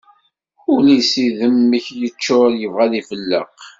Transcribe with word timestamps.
Ul-is 0.73 1.11
idemmek 1.25 1.85
yeččur 2.01 2.51
yebɣa 2.61 2.83
ad 2.85 2.93
ifelleq. 3.01 3.57